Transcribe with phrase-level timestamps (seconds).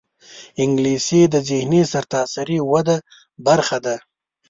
[0.63, 2.97] انګلیسي د ذهني سرتاسري وده
[3.45, 3.95] برخه ده